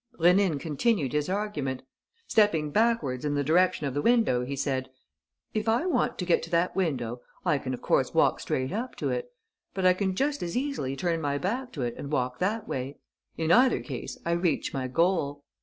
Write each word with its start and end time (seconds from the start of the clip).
Rénine 0.19 0.59
continued 0.59 1.13
his 1.13 1.29
argument. 1.29 1.83
Stepping 2.27 2.71
backwards 2.71 3.23
in 3.23 3.35
the 3.35 3.43
direction 3.43 3.85
of 3.85 3.93
the 3.93 4.01
window, 4.01 4.43
he 4.43 4.55
said: 4.55 4.89
"If 5.53 5.69
I 5.69 5.85
want 5.85 6.17
to 6.17 6.25
get 6.25 6.41
to 6.41 6.49
that 6.49 6.75
window, 6.75 7.21
I 7.45 7.59
can 7.59 7.71
of 7.75 7.83
course 7.83 8.11
walk 8.11 8.39
straight 8.39 8.71
up 8.71 8.95
to 8.95 9.09
it; 9.09 9.29
but 9.75 9.85
I 9.85 9.93
can 9.93 10.15
just 10.15 10.41
as 10.41 10.57
easily 10.57 10.95
turn 10.95 11.21
my 11.21 11.37
back 11.37 11.71
to 11.73 11.83
it 11.83 11.93
and 11.99 12.11
walk 12.11 12.39
that 12.39 12.67
way. 12.67 12.97
In 13.37 13.51
either 13.51 13.79
case 13.81 14.17
I 14.25 14.31
reach 14.31 14.73
my 14.73 14.87
goal." 14.87 15.43